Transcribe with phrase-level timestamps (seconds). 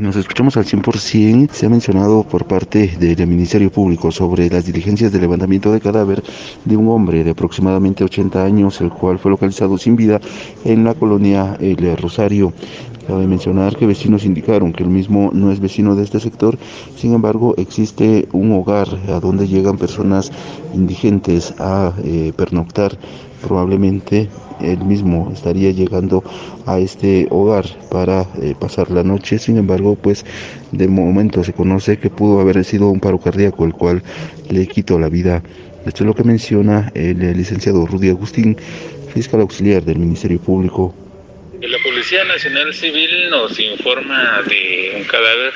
[0.00, 1.50] Nos escuchamos al 100%.
[1.52, 6.22] Se ha mencionado por parte del Ministerio Público sobre las diligencias de levantamiento de cadáver
[6.64, 10.18] de un hombre de aproximadamente 80 años, el cual fue localizado sin vida
[10.64, 12.54] en la colonia El Rosario.
[13.06, 16.56] Cabe mencionar que vecinos indicaron que el mismo no es vecino de este sector,
[16.96, 20.32] sin embargo existe un hogar a donde llegan personas
[20.72, 22.96] indigentes a eh, pernoctar.
[23.42, 24.30] Probablemente
[24.62, 26.22] él mismo estaría llegando
[26.66, 29.38] a este hogar para eh, pasar la noche.
[29.38, 30.24] Sin embargo, pues
[30.72, 34.02] de momento se conoce que pudo haber sido un paro cardíaco, el cual
[34.50, 35.42] le quitó la vida.
[35.86, 38.56] Esto es lo que menciona el, licenciado Rudy Agustín,
[39.14, 40.94] fiscal auxiliar del Ministerio Público.
[41.60, 45.52] La Policía Nacional Civil nos informa de un cadáver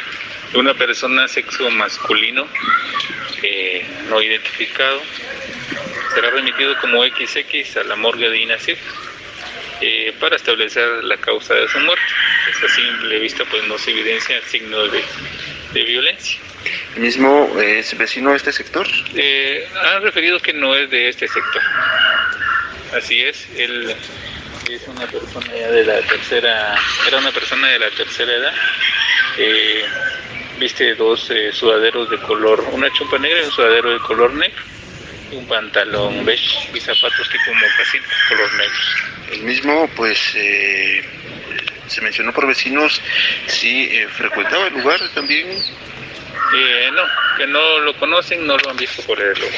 [0.53, 2.45] de una persona sexo masculino
[3.43, 5.01] eh, no identificado
[6.15, 8.79] será remitido como XX a la morgue de INACIF
[9.81, 12.05] eh, para establecer la causa de su muerte.
[12.51, 15.03] Esa simple vista pues no se evidencia signos de,
[15.73, 16.39] de violencia.
[16.95, 18.87] ¿El mismo es vecino de este sector?
[19.15, 21.63] Eh, han referido que no es de este sector.
[22.97, 23.95] Así es, él
[24.71, 26.77] es una persona ya de la tercera,
[27.09, 28.55] era una persona de la tercera edad.
[29.37, 29.85] Eh,
[30.61, 34.63] viste dos eh, sudaderos de color, una chumpa negra y un sudadero de color negro
[35.37, 39.33] un pantalón beige y zapatos tipo mocasín color negro.
[39.33, 41.03] El mismo, pues, eh,
[41.87, 43.01] se mencionó por vecinos
[43.47, 45.49] si eh, frecuentaba el lugar también.
[46.57, 47.03] Eh, no,
[47.37, 49.53] que no lo conocen, no lo han visto por el lugar.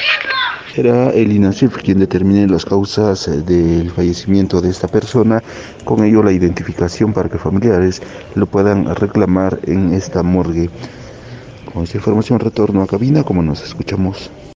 [0.75, 5.43] Será el INACIF quien determine las causas del fallecimiento de esta persona,
[5.85, 8.01] con ello la identificación para que familiares
[8.35, 10.71] lo puedan reclamar en esta morgue.
[11.73, 14.31] Con esta información retorno a cabina, como nos escuchamos.